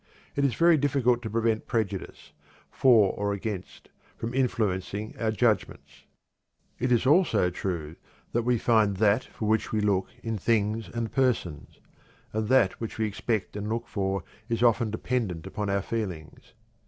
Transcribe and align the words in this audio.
It 0.35 0.43
is 0.43 0.55
very 0.55 0.77
difficult 0.79 1.21
to 1.21 1.29
prevent 1.29 1.67
prejudice, 1.67 2.31
for 2.71 3.13
or 3.13 3.33
against, 3.33 3.89
from 4.17 4.33
influencing 4.33 5.13
our 5.19 5.29
judgments. 5.29 6.05
It 6.79 6.91
is 6.91 7.05
also 7.05 7.51
true 7.51 7.95
that 8.31 8.41
we 8.41 8.57
"find 8.57 8.97
that 8.97 9.25
for 9.25 9.47
which 9.47 9.71
we 9.71 9.79
look" 9.79 10.07
in 10.23 10.39
things 10.39 10.89
and 10.89 11.11
persons, 11.13 11.79
and 12.33 12.47
that 12.47 12.81
which 12.81 12.97
we 12.97 13.05
expect 13.05 13.55
and 13.55 13.69
look 13.69 13.87
for 13.87 14.23
is 14.49 14.63
often 14.63 14.89
dependent 14.89 15.45
upon 15.45 15.69
our 15.69 15.83
feelings. 15.83 16.53